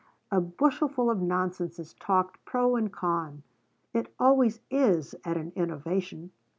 A 0.31 0.41
bushelful 0.41 1.11
of 1.11 1.21
nonsense 1.21 1.77
is 1.77 1.93
talked 1.93 2.43
pro 2.43 2.75
and 2.75 2.91
con: 2.91 3.43
it 3.93 4.11
always 4.19 4.59
is 4.71 5.13
at 5.23 5.37
an 5.37 5.51
innovation. 5.55 6.31